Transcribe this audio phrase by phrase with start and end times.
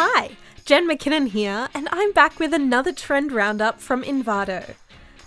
[0.00, 4.76] Hi, Jen McKinnon here, and I'm back with another trend roundup from Invado.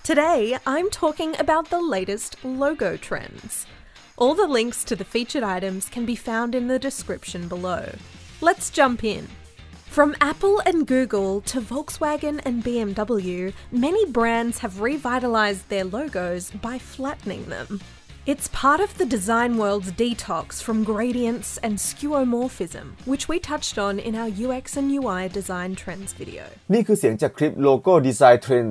[0.01, 3.65] Today, I'm talking about the latest logo trends.
[4.15, 7.95] All the links to the featured items can be found in the description below.
[8.39, 9.27] Let's jump in.
[9.87, 16.79] From Apple and Google to Volkswagen and BMW, many brands have revitalized their logos by
[16.79, 17.81] flattening them.
[18.23, 23.97] It's part of the design world's detox from gradients and skeuomorphism, which we touched on
[23.97, 26.43] in our UX and UI design trends video.
[26.73, 28.69] นี่คือเสียงจากคลิป Logo Design Trend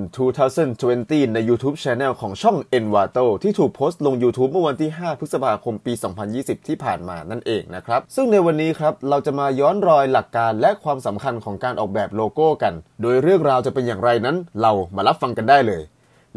[0.67, 5.93] 2020 ใน YouTube Channel ของช่อง Envato ที่ถูกโพสต์ลง YouTube เมื่อวันที่ 5 พฤษภาคม ปี
[6.31, 15.83] 2020 ที่ผ่านมานั่นเองนะครับ ซึ่งในวันนี้ครับ เราจะมาย้อนรอยหลักการและความสำคัญของการออกแบบโลโก้กัน โดยเรื่องราวจะเป็นอย่างไรนั้น เรามารับฟังกันได้เลย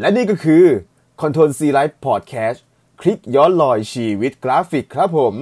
[0.00, 0.64] และนี่ก็คือ
[1.22, 2.60] Control C Live Podcast
[3.00, 5.34] คลิกย้อนลอยชีวิตกราฟิกครับผม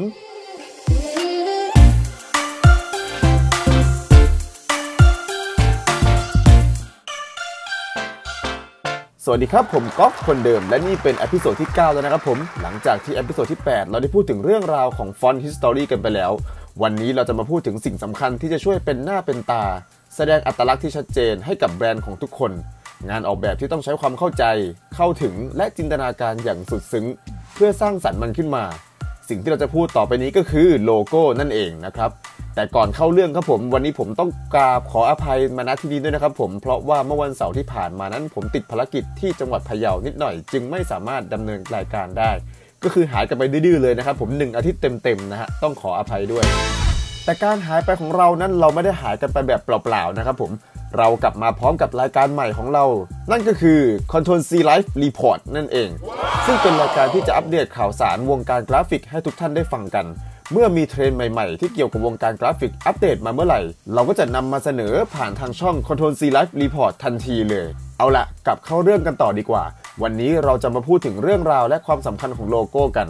[9.24, 16.32] สวัสดีครับ ผมก๊อฟคนเดิม และนี่เป็น episode ที่ 9 แล้วนะครับผม หลังจากที่ episode ที่ 8 เราได้พูดถึงเรื่องราวของ font history กันไปแล้ว
[16.82, 19.64] วันนี้เราจะมาพูดถึงสิ่งสำคัญที่จะช่วยเป็นหน้าเป็นตา
[20.16, 22.52] แสดงอัตลักษณ์ที่ชัดเจนให้กับแบรนด์ของทุกคน
[23.10, 24.44] งานออกแบบที่ต้องใช้ความเข้าใจ
[24.96, 27.06] เข้าถึงและจินตนาการอย่างสุดซึ้ง
[27.64, 28.64] เพื่อสร้างสรรค์มันขึ้นมา
[29.28, 32.10] สิ่งที่เราจะพูดต่อไปนี้ก็คือโลโก้นั่นเองนะครับ
[32.54, 42.30] แต่ก่อนเข้าเรื่องครับผม วันนี้ผมต้องกราบขออภัยมาณที่นี้ด้วยนะครับผมเพราะว่าเมื่อวันเสาร์ที่ผ่านมานั้น ผมติดภารกิจที่จังหวัดพะเยานิดหน่อย จึงไม่สามารถดำเนินรายการได้
[42.82, 46.44] ก็คือหายกันไปดื้อเลยนะครับผมหนึ่งอาทิตย์เต็มๆนะฮะต้องขออภัยด้วย
[47.24, 50.50] แต่การหายไปของเรานั้นเราไม่ได้หายกันไปแบบเปล่าๆนะครับผม
[50.96, 52.84] เรากลับมาพร้อมกับรายการใหม่ของเรา
[53.30, 53.80] นั่นก็คือ
[54.12, 55.90] Control C Life Report นั่นเอง
[56.46, 60.06] ซึ่งเป็นรายการที่จะอัปเดตข่าวสารวงการกราฟิกให้ทุกท่านได้ฟังกัน
[60.52, 63.60] เมื่อมีเทรนด์ใหม่ๆ ที่เกี่ยวกับวงการกราฟิกอัปเดตมาเมื่อไหร่
[63.94, 67.66] เราก็จะนำมาเสนอผ่านทางช่อง Control C Life Report ทันทีเลย
[67.98, 69.64] เอาละกลับเข้าเรื่องกันต่อดีกว่า
[70.02, 73.08] วันนี้เราจะมาพูดถึงเรื่องราวและความสำคัญของโลโก้กัน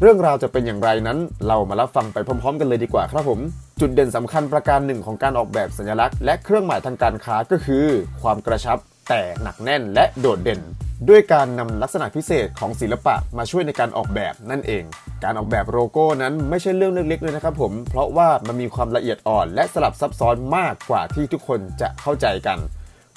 [0.00, 1.18] เรื่องราวจะเป็นอย่างไรนั้น
[1.48, 3.40] เรามารับฟังไปพร้อม ๆ กันเลยดีกว่าครับผม
[3.80, 7.86] จุดเด่นสำคัญประการหนึ่งของการออกแบบสัญลักษณ์และเครื่องหมายทางการค้าก็คือ
[8.22, 8.78] ความกระชับ
[9.08, 10.60] แต่หนักแน่นและโดดเด่น
[11.08, 14.84] ด้วยการนำลักษณะพิเศษของศิลปะมาช่วยในการออกแบบนั่นเอง
[15.24, 22.58] การออกแบบโลโก้นั้นไม่ใช่เรื่องเล็กๆเลยนะครับผม เพราะว่ามันมีความละเอียดอ่อน และสลับซับซ้อนมากกว่าที่ทุกคนจะเข้าใจกัน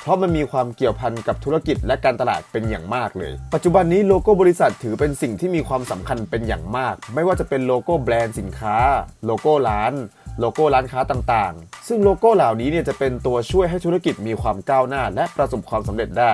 [0.04, 8.78] เพราะมันมีความเกี่ยวพันกับธุรกิจและการตลาดเป็นอย่างมากเลย ปัจจุบันนี้โลโก้บริษัทถือเป็นสิ่งที่มีความสำคัญเป็นอย่างมาก ไม่ว่าจะเป็นโลโก้แบรนด์สินค้า
[9.26, 9.94] โลโก้ร้าน
[10.40, 16.34] โลโก้ร้านค้าต่างๆ ซึ่งโลโก้เหล่านี้เนี่ยจะเป็นตัวช่วยให้ธุรกิจมีความก้าวหน้าและประสบความสำเร็จได้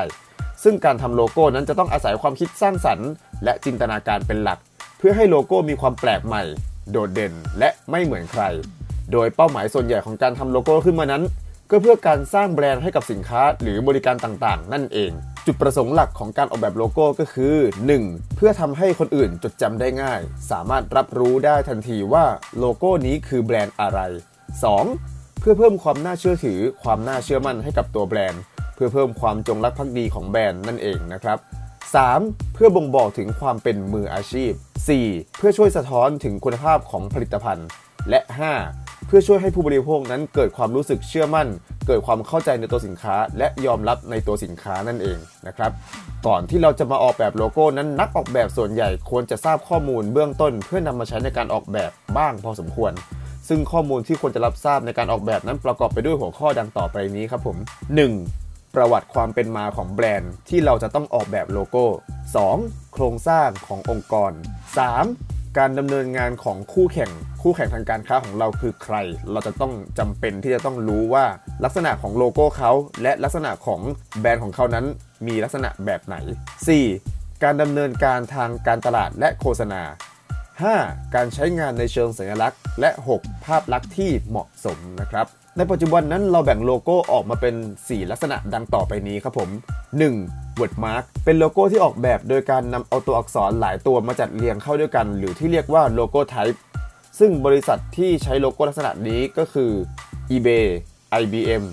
[0.63, 3.09] ซึ่งการทำโลโก้นั้นจะต้องอาศัยความคิดสร้างสรรค์
[3.43, 4.59] และจินตนาการเป็นหลัก
[4.97, 6.43] เพื่อให้โลโก้มีความแปลกใหม่
[6.91, 8.43] โดดเด่นและไม่เหมือนใคร
[9.11, 11.23] โดยเป้าหมายส่วนใหญ่ของการทำโลโก้ขึ้นมานั้น
[11.71, 15.11] ก็เพื่อการสร้างแบรนด์ให้กับสินค้าหรือบริการต่างๆ นั่นเอง
[15.45, 17.55] จุดประสงค์หลักของการออกแบบโลโก้ก็คือ
[17.95, 18.35] 1.
[18.35, 20.21] เพื่อทำให้คนอื่นจดจำได้ง่าย
[20.51, 22.25] สามารถรับรู้ได้ทันทีว่า
[22.59, 23.99] โลโก้นี้คือแบรนด์อะไร
[24.71, 25.39] 2.
[25.39, 28.41] เพื่อเพิ่มความน่าเชื่อถือ ความน่าเชื่อมั่นให้กับตัวแบรนด์
[28.75, 31.37] เพื่อเพิ่มความจงรักภักดีของแบรนด์นั่นเองนะครับ
[31.95, 32.53] 3.
[32.53, 34.51] เพื่อบ่งบอกถึงความเป็นมืออาชีพ
[34.95, 35.37] 4.
[35.37, 37.67] เพื่อช่วยสะท้อนถึงคุณภาพของผลิตภัณฑ์
[38.09, 38.88] และ 5.
[39.09, 41.47] เพื่อช่วยให้ผู้บริโภคนั้นเกิดความรู้สึกเชื่อมั่น
[41.87, 45.71] เกิดความเข้าใจในตัวสินค้า และยอมรับในตัวสินค้านั่นเองนะครับ
[46.27, 52.91] ก่อนที่เราจะมาออกแบบโลโก้นั้นนักออกแบบส่วนใหญ่ควรจะทราบข้อมูลเบื้องต้น เพื่อนำมาใช้ในการออกแบบบ้างพอสมควร
[53.47, 57.57] ซึ่งข้อมูลที่ควรจะรับทราบในการออกแบบนั้นประกอบไปด้วยหัวข้อดังต่อไปนี้ครับผม
[58.15, 58.75] 1.
[58.75, 61.85] ประวัติความเป็นมาของแบรนด์ที่เราจะต้องออกแบบโลโก้
[62.39, 62.93] 2.
[62.93, 64.31] โครงสร้างขององค์กร
[64.97, 65.38] 3.
[65.57, 67.11] การดำเนินงานของคู่แข่ง
[67.41, 68.95] คู่แข่งทางการค้าของเราคือใคร
[69.31, 71.25] เราจะต้องจำเป็นที่จะต้องรู้ว่า
[71.63, 72.71] ลักษณะของโลโก้เขา
[73.01, 73.81] และลักษณะของ
[74.19, 74.85] แบรนด์ของเขานั้น
[75.27, 76.15] มีลักษณะแบบไหน
[76.79, 77.43] 4.
[77.43, 79.81] การดำเนินการทางการตลาดและโฆษณา
[80.49, 81.15] 5.
[81.15, 82.89] การใช้งานในเชิงสัญลักษณ์ และ
[83.19, 83.45] 6.
[83.45, 85.27] ภาพลักษณ์ที่เหมาะสมนะครับ
[85.61, 89.49] ในปัจจุบันนั้นเราแบ่งโลโก้ออกมาเป็น 4 ลักษณะดังต่อไปนี้ครับผม
[90.03, 90.59] 1.
[90.59, 96.57] Wordmark เป็นโลโก้ที่ออกแบบโดยการนำเอาตัวอักษรหลายตัวมาจัดเรียงเข้าด้วยกัน หรือที่เรียกว่าโลโก้ Type
[97.19, 99.71] ซึ่งบริษัทที่ใช้โลโก้ลักษณะนี้ก็คือ
[100.31, 100.65] eBay
[101.21, 101.63] IBM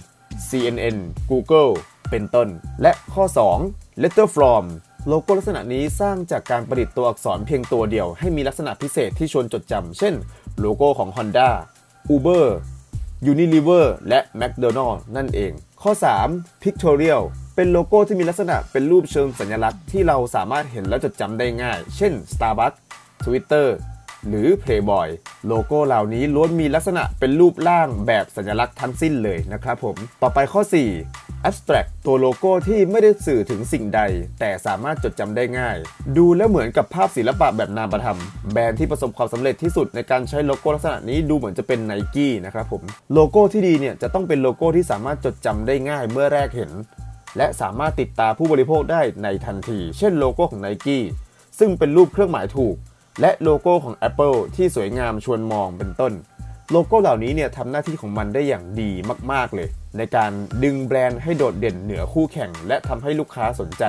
[0.48, 0.96] CNN
[1.30, 1.70] Google
[2.10, 2.48] เป็นต้น
[2.82, 3.24] และข้อ
[3.64, 4.64] 2 Letterform
[5.08, 10.14] โลโก้ลักษณะนี้สร้างจากการประดิษฐ์ตัวอักษรเพียงตัวเดียวให้มีลักษณะพิเศษที่ชวนจดจำ เช่น
[10.60, 11.50] โลโก้ของ Honda
[12.14, 12.46] Uber
[13.30, 15.52] Unilever และ McDonald นั่นเอง
[15.82, 15.92] ข้อ
[16.28, 17.22] 3 Pictorial
[17.56, 22.78] เป็นโลโก้ที่มีลักษณะเป็นรูปเชิงสัญลักษณ์ที่เราสามารถเห็นและจดจำได้ง่าย เช่น Starbucks
[23.24, 23.66] Twitter
[24.28, 25.08] หรือ Playboy
[25.46, 34.00] โลโก้เหล่านี้ล้วนมีลักษณะเป็นรูปร่างแบบสัญลักษณ์ทั้งสิ้นเลยนะครับผม ต่อไปข้อ 4 Abstract ตัวโลโก้ที่ไม่ได้สื่อถึงสิ่งใด
[34.40, 35.76] แต่สามารถจดจำได้ง่าย
[36.16, 38.18] ดูแล้วเหมือนกับภาพศิลปะแบบนามธรรม
[38.52, 42.82] แบรนด์ที่ประสบความสำเร็จที่สุดในการใช้โลโก้ลักษณะนี้ดูเหมือนจะเป็นไนกี้นะครับผม
[43.14, 46.70] โลโก้ที่ดีเนี่ยจะต้องเป็นโลโก้ที่สามารถจดจำได้ง่ายเมื่อแรกเห็น
[47.36, 51.04] และสามารถติดตาผู้บริโภคได้ในทันที เช่นโลโก้ของไนกี้
[51.58, 52.76] ซึ่งเป็นรูปเครื่องหมายถูก
[53.20, 56.12] และโลโก้ของ Apple ที่สวยงามชวนมองเป็นต้น
[56.72, 58.90] โลโก้เหล่านี้เนี่ยทำหน้าที่ของมันได้อย่างดี
[59.32, 59.68] มาก ๆ เลย
[59.98, 60.30] ในการ
[60.64, 63.84] ดึงแบรนด์ให้โดดเด่นเหนือคู่แข่ง และทำให้ลูกค้าสนใจ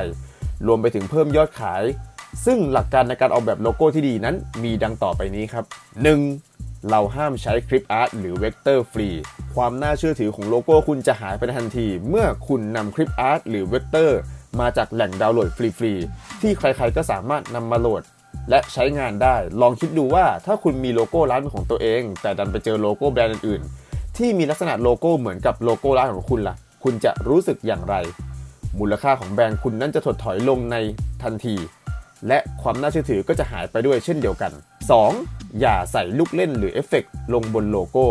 [0.67, 1.83] รวมไปถึงเพิ่มยอดขาย
[2.45, 5.65] ซึ่งหลักการในการออกแบบโลโก้ที่ดีนั้น มีดังต่อไปนี้ครับ
[6.27, 6.89] 1.
[6.89, 9.09] เราห้ามใช้ clip art หรือเวกเตอร์ฟรี
[9.55, 14.19] ความน่าเชื่อถือของโลโก้คุณจะหายไปทันที เมื่อคุณนำ clip art หรือเวกเตอร์
[14.59, 18.03] มาจากแหล่งดาวน์โหลดฟรีๆที่ใครๆก็สามารถนำมาโหลด
[18.49, 27.95] และใช้งานได้ ลองคิดดูว่าถ้าคุณมีโลโก้ร้านเป็นของตัวเอง แต่ดันไปเจอโลโก้แบรนด์อื่นๆ ที่มีลักษณะโลโก้เหมือนกับโลโก้ร้านของคุณล่ะ คุณจะรู้สึกอย่างไร
[28.79, 30.77] มูลค่าของแบรนด์คุณนั้นจะถดถอยลงใน
[31.23, 31.55] ทันที
[32.27, 34.51] และความน่าเชื่อถือก็จะหายไปด้วยเช่นเดียวกัน
[35.05, 35.59] 2.
[35.59, 38.05] อย่าใส่ลูกเล่นหรือเอฟเฟกต์ลงบนโลโก้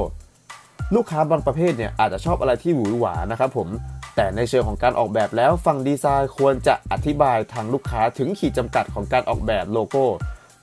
[0.94, 3.68] ลูกค้าบางประเภทเนี่ยอาจจะชอบอะไรที่หวือหวานะครับผม
[4.16, 10.04] แต่ในเชิงของการออกแบบแล้วฝั่งดีไซน์ควรจะอธิบายทางลูกค้าถึงขีดจำกัดของการออกแบบโลโก้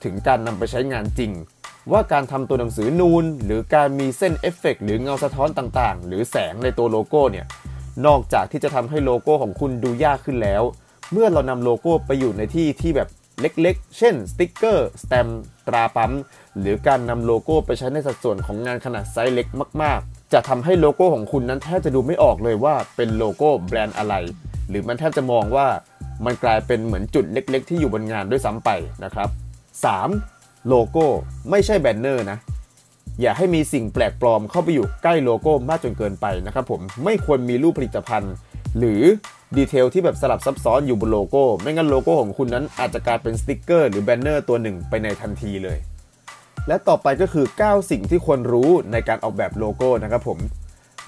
[0.04, 1.32] ถึงการนำไปใช้งานจริง
[1.92, 7.46] ว่าการทำตัวหนังสือนูน หรือการมีเส้นเอฟเฟกต์หรือเงาสะท้อนต่างๆ หรือแสงในตัวโลโก้เนี่ย
[8.06, 10.62] นอกจากที่จะทำให้โลโก้ของคุณดูยากขึ้นแล้ว
[11.12, 13.08] เมื่อเรานำโลโก้ไปอยู่ในที่ที่แบบ
[13.40, 16.12] เล็กๆ เช่น สติกเกอร์ สแตมป์ตราปั๊ม
[16.58, 19.46] หรือการนำโลโก้ไปใช้ในสัดส่วนของงานขนาดไซส์เล็ก
[19.82, 24.14] มากๆ จะทำให้โลโก้ของคุณนั้นแทบจะดูไม่ออกเลยว่าเป็นโลโก้แบรนด์อะไร
[24.68, 25.66] หรือมันแทบจะมองว่า
[26.24, 28.70] มันกลายเป็นเหมือนจุดเล็กๆ ที่อยู่บนงานด้วยซ้ำไป
[29.04, 29.28] นะครับ
[29.98, 30.68] 3.
[30.68, 31.06] โลโก้
[31.50, 32.38] ไม่ใช่แบนเนอร์นะ
[33.20, 38.34] อย่าให้มีสิ่งแปลกปลอมเข้าไปอยู่ใกล้โลโก้มากจนเกินไปนะครับผมไม่ควรมีรูปผลิตภัณฑ์
[38.78, 39.02] หรือ
[39.56, 45.78] detail ที่แบบสลับซับซ้อนอยู่บนโลโก้ ไม่งั้นโลโก้ของคุณนั้นอาจจะกลายเป็นสติกเกอร์หรือแบนเนอร์ตัวหนึ่งไปในทันทีเลย
[46.68, 50.38] และต่อไปก็คือ 9 สิ่งที่ควรรู้ในการออกแบบโลโก้นะครับผม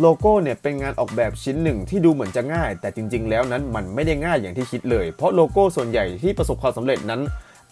[0.01, 7.21] โลโก้เนี่ยเป็นงานออกแบบชิ้นหนึ่งที่ดูเหมือนจะง่าย แต่จริง ๆ แล้วนั้นมันไม่ได้ง่ายอย่างที่คิดเลย เพราะโลโก้ส่วนใหญ่ที่ประสบความสำเร็จนั้น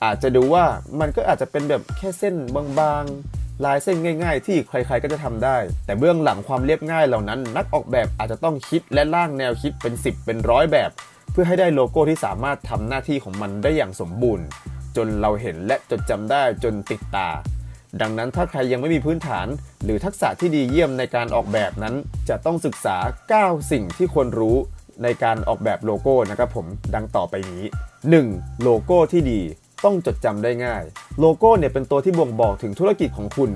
[0.05, 0.65] อาจจะดูว่า
[1.01, 2.35] มันก็อาจจะเป็นแบบแค่เส้น
[2.79, 5.57] บางๆ ลายเส้นง่าย ๆ ที่ใครๆก็จะทำได้
[5.87, 10.91] แต่เบื้องหลังความเรียบง่ายเหล่านั้น นักออกแบบอาจจะต้องคิดและร่างแนวคิดเป็น 10 เป็นร้อยแบบ
[11.33, 14.47] เพื่อให้ได้โลโก้ที่สามารถทำหน้าที่ของมันได้อย่างสมบูรณ์
[14.97, 17.29] จนเราเห็นและจดจำได้จนติดตา
[18.03, 19.47] ดังนั้นถ้าใครยังไม่มีพื้นฐาน
[19.85, 21.95] หรือทักษะที่ดีเยี่ยมในการออกแบบนั้น
[22.29, 22.97] จะต้องศึกษา
[23.35, 24.57] 9 สิ่งที่ควรรู้
[25.03, 27.63] ในการออกแบบโลโก้นะครับผมดังต่อไปนี้
[28.15, 28.63] 1.
[28.63, 29.41] โลโก้ที่ดี
[29.85, 30.83] ต้องจดจำได้ง่าย
[31.21, 33.51] โลโก้เนี่ยเป็นตัวที่บ่งบอกถึงธุรกิจของคุณ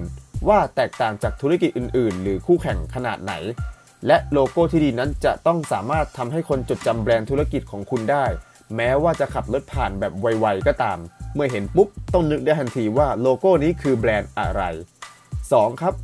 [0.48, 3.34] ว่าแตกต่างจากธุรกิจอื่น ๆ หรือคู่แข่งขนาดไหน
[4.06, 8.24] และโลโก้ที่ดีนั้นจะต้องสามารถทำให้คนจดจำแบรนด์ธุรกิจของคุณได้
[8.76, 10.98] แม้ว่าจะขับรถผ่านแบบไวๆก็ตาม
[11.34, 14.62] เมื่อเห็นปุ๊บต้องนึกได้ทันทีว่าโลโก้นี้คือแบรนด์อะไร
[15.22, 15.82] 2.
[15.82, 15.94] ครับ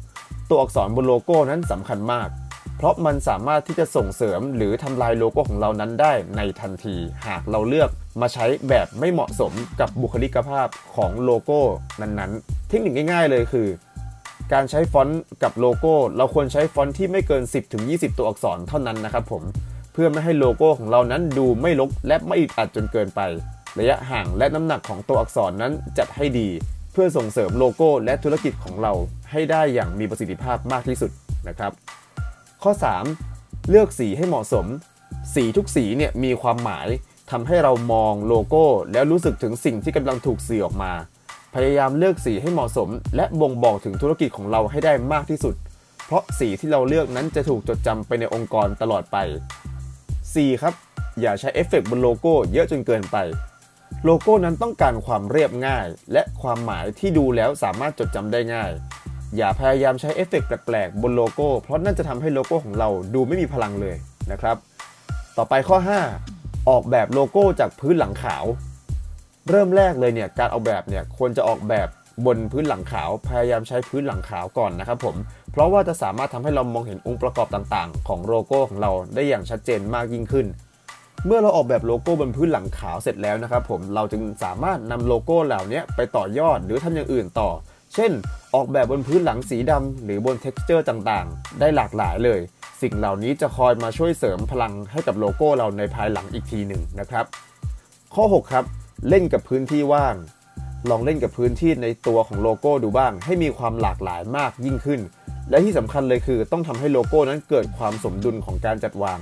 [0.49, 2.29] ตัวอักษรบนโลโก้นั้นสำคัญมาก
[2.77, 7.91] เพราะมันสามารถที่จะส่งเสริมหรือทำลายโลโก้ของเรานั้นได้ในทันที หากเราเลือก
[8.21, 11.61] มาใช้แบบไม่เหมาะสมกับบุคลิกภาพของโลโก้
[12.01, 13.69] นั้นๆ เทคนิคง่ายๆเลยคือ
[14.53, 17.43] การใช้ฟอนต์กับโลโก้ เราควรใช้ฟอนต์ที่ไม่เกิน
[17.81, 19.43] 10-20 ตัวอักษรเท่านั้นนะครับผม
[19.93, 23.21] เพื่อไม่ให้โลโก้ของเรานั้นดูไม่รกและไม่อึดอัดจนเกินไป
[23.79, 26.49] ระยะห่างและน้ำหนักของตัวอักษรนั้นจัดให้ดี
[26.93, 28.93] เพื่อส่งเสริมโลโก้และธุรกิจของเรา
[29.31, 31.11] ให้ได้อย่างมีประสิทธิภาพมากที่สุด
[31.49, 31.73] นะครับ
[32.63, 32.73] ข้อ
[33.21, 33.71] 3.
[33.71, 34.67] เลือกสีให้เหมาะสม
[35.35, 36.89] สีทุกสีเนี่ยมีความหมาย
[37.31, 40.93] ทำให้เรามองโลโก้ แล้วรู้สึกถึงสิ่งที่กำลังถูกสื่อออกมา
[41.55, 45.55] พยายามเลือกสีให้เหมาะสม และบ่งบอกถึงธุรกิจของเราให้ได้มากที่สุด
[46.07, 49.17] เพราะสีที่เราเลือกนั้นจะถูกจดจำไปในองค์กรตลอดไป
[49.91, 50.63] 4.
[50.63, 50.75] ครับ
[51.21, 53.17] อย่าใช้เอฟเฟกต์บนโลโก้เยอะจนเกินไป
[54.05, 58.71] โลโก้นั้นต้องการความเรียบง่าย และความหมายที่ดูแล้วสามารถจดจำได้ง่าย
[59.37, 63.97] อย่าพยายามใช้เอฟเฟกต์แปลกๆ บนโลโก้ เพราะนั่นจะทำให้โลโก้ของเราดูไม่มีพลังเลย
[64.33, 64.57] นะครับ
[65.37, 65.79] ต่อไปข้อ
[66.23, 68.45] 5 ออกแบบโลโก้จากพื้นหลังขาว
[69.49, 71.89] เริ่มแรกเลยเนี่ยการออกแบบเนี่ยควรจะออกแบบ
[72.27, 75.17] บนพื้นหลังขาว พยายามใช้พื้นหลังขาวก่อนนะครับผม
[75.53, 80.47] เพราะว่าจะสามารถทำให้เรามองเห็นองค์ประกอบต่างๆ ของโลโก้ของเราได้อย่างชัดเจนมากยิ่งขึ้น
[81.27, 87.51] เมื่อเราออกแบบโลโก้บนพื้นหลังขาวเสร็จแล้วนะครับผมเราจึงสามารถนำโลโก้เหล่านี้ไปต่อยอดหรือทำอย่างอื่นต่อ
[87.95, 88.13] เช่น
[88.55, 92.41] ออกแบบบนพื้นหลังสีดำหรือบน texture ต่างๆ ได้หลากหลายเลย
[92.83, 97.25] สิ่งเหล่านี้จะคอยมาช่วยเสริมพลังให้กับโลโก้เราในภายหลังอีกทีหนึ่งนะครับ
[98.15, 98.65] ข้อ 6 ครับ
[99.09, 100.15] เล่นกับพื้นที่ว่าง
[100.91, 105.01] ลองเล่นกับพื้นที่ในตัวของโลโก้ดูบ้าง ให้มีความหลากหลายมากยิ่งขึ้น
[105.51, 109.19] และที่สำคัญเลยคือ ต้องทำให้โลโก้นั้นเกิดความสมดุลของการจัดวาง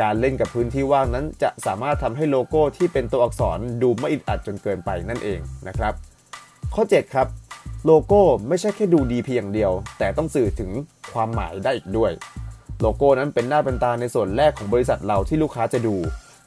[0.00, 5.92] การเล่นกับพื้นที่ว่างนั้นจะสามารถทำให้โลโก้ที่เป็นตัวอักษรดูไม่อิดอัดจนเกินไปนั่นเองนะครับ
[6.74, 7.28] ข้อ 7 ครับ
[7.86, 10.70] โลโก้ไม่ใช่แค่ดูดีเพียงเดียว แต่ต้องสื่อถึง
[11.12, 12.12] ความหมายได้อีกด้วย
[12.80, 15.96] โลโก้นั้นเป็นหน้าเป็นตาในส่วนแรกของบริษัทเราที่ลูกค้าจะดู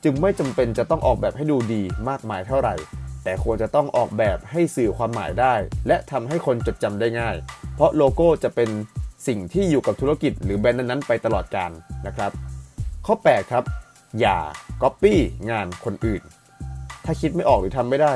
[0.03, 2.75] จึงไม่จำเป็นจะต้องออกแบบให้ดูดีมากมายเท่าไหร่
[3.23, 5.53] แต่ควรจะต้องออกแบบให้สื่อความหมายได้
[5.87, 7.35] และทำให้คนจดจำได้ง่าย
[7.75, 8.69] เพราะโลโก้จะเป็น
[9.27, 11.71] สิ่งที่อยู่กับธุรกิจหรือแบรนด์นั้นๆไปตลอดกาล
[12.07, 12.31] นะครับ
[13.07, 13.63] ข้อ 8 ครับ
[14.19, 14.37] อย่า
[14.81, 15.15] Copy
[15.51, 16.21] งานคนอื่น
[17.05, 18.13] ถ้าคิดไม่ออกหรือทำไม่ได้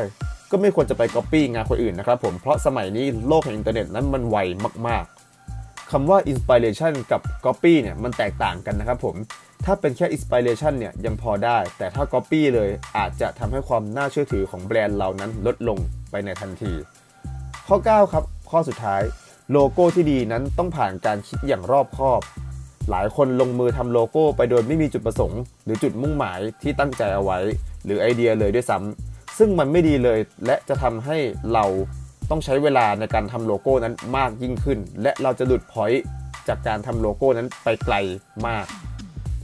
[0.52, 4.38] ก็ไม่ควรจะไป Copy งานคนอื่นนะครับผมเพราะสมัยนี้โลกแห่งอินเทอร์เน็ตนั้นมันไว
[4.88, 9.16] มากๆคำว่า Inspiration กับ Copy เนี่ยมันแตกต่างกันนะครับผม
[9.66, 15.78] ถ้าเป็นแค่ Inspiration เนี่ยยังพอได้ แต่ถ้า Copy เลยอาจจะทำให้ความน่าเชื่อถือของแบรนด์เรานั้นลดลง
[16.12, 16.74] ไปในทันที
[17.68, 19.02] ข้อ 9 ครับ ข้อสุดท้าย
[19.52, 22.22] โลโก้ที่ดีนั้นต้องผ่านการคิดอย่างรอบคอบ
[22.90, 27.40] หลายคนลงมือทำโลโก้ไปโดยไม่มีจุดประสงค์ หรือจุดมุ่งหมายที่ตั้งใจเอาไว้
[27.86, 31.18] หรือไอเดียเลยด้วยซ้ำซึ่งมันไม่ดีเลยและจะทำให้
[31.54, 31.66] เรา
[32.30, 36.04] ต้องใช้เวลาในการทำโลโก้นั้นมากยิ่งขึ้น และเราจะหลุด point
[36.48, 37.96] จากการทำโลโก้นั้นไปไกล
[38.48, 38.66] มาก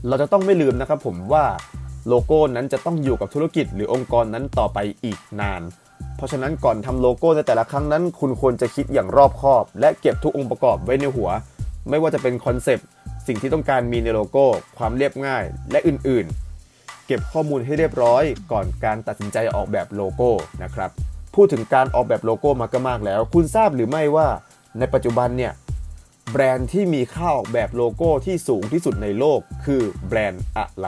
[0.08, 1.44] เราจะต้องไม่ลืมนะครับผมว่า
[2.08, 5.62] โลโก้นั้นจะต้องอยู่กับธุรกิจหรือองค์กรนั้นต่อไปอีกนาน
[6.16, 11.30] เพราะฉะนั้นก่อนทำโลโก้ในแต่ละครั้งนั้น คุณควรจะคิดอย่างรอบคอบ และเก็บทุกองค์ประกอบไว้ในหัว
[11.88, 12.88] ไม่ว่าจะเป็นคอนเซปต์
[13.28, 14.46] สิ่งที่ต้องการมีในโลโก้
[14.78, 20.30] ความเรียบง่าย และอื่นๆ เก็บข้อมูลให้เรียบร้อย ก่อนการตัดสินใจออกแบบโลโก้
[20.62, 20.90] นะครับ
[21.34, 24.28] พูดถึงการออกแบบโลโก้มาก็มากแล้ว คุณทราบหรือไม่ว่า
[24.78, 25.52] ในปัจจุบันเนี่ย
[26.30, 30.86] แบรนด์ที่มีค่าออกแบบโลโก้ที่สูงที่สุดในโลก คือแบรนด์อะไร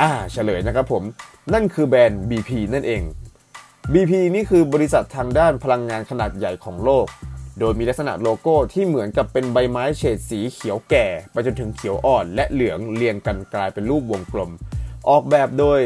[0.00, 1.02] อ่าเฉลยนะครับผม
[1.54, 3.02] นั่นคือแบรนด์ BP นั่นเอง
[3.92, 7.06] BP นี่คือบริษัททางด้านพลังงานขนาดใหญ่ของโลก
[7.60, 14.50] โดยมีลักษณะโลโก้ที่เหมือนกับเป็นใบไม้เฉดสีเขียวแก่ ไปจนถึงเขียวอ่อนและเหลืองเรียงกันกลายเป็นรูปวงกลม
[15.08, 15.80] ออกแบบโดย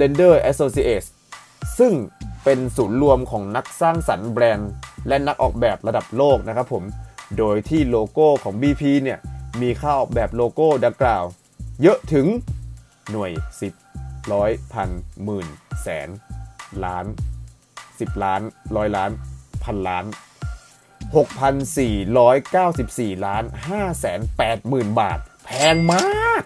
[0.00, 1.08] Lender Associates
[1.78, 1.92] ซึ่ง
[2.44, 4.70] เป็นศูนย์รวมของนักสร้างสรรค์แบรนด์
[5.08, 6.84] และนักออกแบบระดับโลกนะครับผม
[7.38, 9.18] โดยที่โลโก้ของ BP เนี่ย
[9.60, 11.24] มีค่าออกแบบโลโก้ดังกล่าว
[11.82, 12.26] เยอะถึง
[13.10, 13.32] หน่วย
[13.82, 14.88] 10 ร้อยพัน
[15.24, 15.46] หมื่น
[15.82, 16.08] แสน
[16.84, 17.06] ล้าน
[18.04, 18.40] 10 ล้าน
[18.76, 19.10] ร้อยล้าน
[19.64, 20.04] พันล้าน
[21.24, 26.42] 6,494 ล้าน5แสน8หมื่นบาท แพงมาก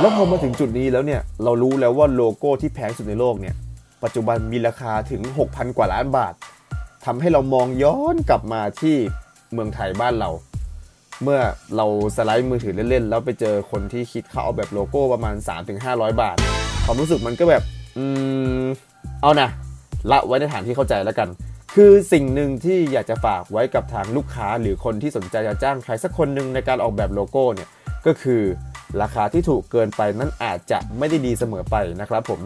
[0.00, 3.54] แล้วพอมาถึงจุดนี้แล้วเนี่ย เรารู้แล้วว่าโลโก้ที่แพงสุดในโลกเนี่ย
[4.02, 6.34] ปัจจุบันมีราคาถึง 6,000 กว่าล้านบาท
[7.04, 8.96] ทำให้เรามองย้อนกลับมาที่
[9.52, 10.30] เมืองไทยบ้านเรา
[11.22, 11.40] เมื่อ
[11.76, 11.86] เรา
[12.16, 15.34] สไลด์มือถือเล่นๆ แล้วไปเจอคนที่คิดค่าออกแบบโลโก้ประมาณ
[15.78, 16.36] 3-500 บาท
[16.84, 17.62] ความรู้สึกมันก็แบบ
[17.96, 18.04] อื
[18.62, 18.64] ม
[19.22, 19.48] เอานะ
[20.10, 21.28] ละไว้ในฐานที่เข้าใจแล้วกัน
[21.74, 27.68] คือสิ่งหนึ่งที่อยากจะฝากไว้กับทางลูกค้า หรือคนที่สนใจจะจ้างใครสักคนหนึ่งในการออกแบบโลโก้เนี่ย
[28.06, 28.42] ก็คือ
[29.02, 32.40] ราคาที่ถูกเกินไปนั้นอาจจะไม่ได้ดีเสมอไปนะครับผม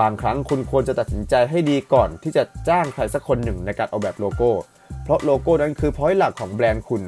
[0.00, 4.50] บางครั้งคุณควรจะตัดสินใจให้ดีก่อนที่จะจ้างใครสักคนหนึ่งในการออกแบบโลโก้
[5.04, 7.02] เพราะโลโก้นั้นคือ point หลักของแบรนด์คุณ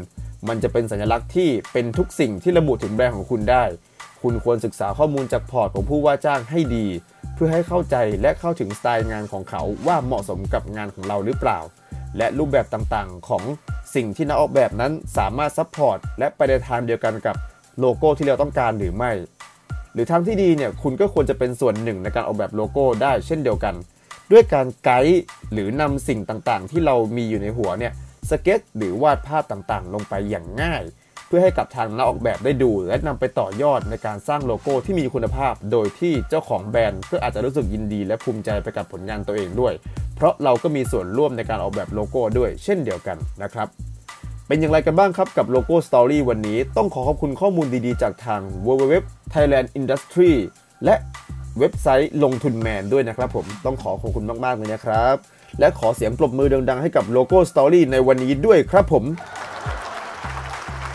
[0.49, 3.64] มันจะเป็นสัญลักษณ์ที่เป็นทุกสิ่งที่ระบุถึงแบรนด์ของคุณได้
[4.23, 6.87] คุณควรศึกษาข้อมูลจาก port ของผู้ว่าจ้างให้ดี
[7.42, 11.59] เพื่อให้เข้าใจและเข้าถึงสไตล์งานของเขาว่าเหมาะสมกับงานของเราหรือเปล่า
[12.16, 13.42] และรูปแบบต่างๆ ของ
[13.94, 17.37] สิ่งที่นักออกแบบนั้นสามารถ support และไปในทางเดียวกันกับ
[17.80, 19.12] โลโก้ที่เราต้องการหรือไม่
[19.92, 23.75] หรือทางที่ดีเนี่ยคุณก็ควรจะเป็นส่วนหนึ่งในการออกแบบโลโก้ได้เช่นเดียวกัน
[24.32, 27.92] ด้วยการไกด์หรือนำสิ่งต่างๆ ที่เรามีอยู่ในหัวเนี่ย
[28.30, 30.82] สเก็ตหรือวาดภาพต่างๆ ลงไปอย่างง่าย
[31.30, 39.72] เพื่อให้กับทางนักออกแบบได้ดู และนำไปต่อยอดในการสร้างโลโก้ที่มีคุณภาพ โดยที่เจ้าของแบรนด์ก็อาจจะรู้สึกยินดีและภูมิใจไปกับผลงานตัวเองด้วย
[40.16, 43.68] เพราะเราก็มีส่วนร่วมในการออกแบบโลโก้ด้วย เช่นเดียวกันนะครับ
[44.46, 48.94] เป็นอย่างไรกันบ้างครับกับโลโก้ Story วันนี้ต้องขอขอบคุณข้อมูลดีๆ จากทาง www
[49.34, 50.32] Thailand Industry
[50.84, 50.94] และ
[51.58, 55.16] เว็บไซต์ลงทุนแมนด้วยนะครับผมต้องขอขอบคุณมากๆเลยนะครับ
[55.60, 59.04] และขอเสียงปรบมือดังๆ ให้กับโลโก้ Story ในวันนี้ด้วยครับผม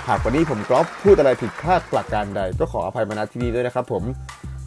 [0.09, 4.03] หากวันนี้ผมกรอฟพูดอะไรผิดพลาดประการใด ก็ขออภัยมาณที่นี้ด้วยนะครับผม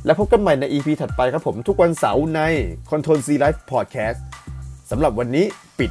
[0.05, 2.41] และพบกันใหม่ใน EP ถัดไปครับผมทุกวันเสาร์ใน
[2.91, 4.21] Control C Life Podcast
[4.91, 5.45] สำหรับวันนี้
[5.79, 5.91] ปิด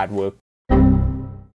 [0.00, 0.34] Artwork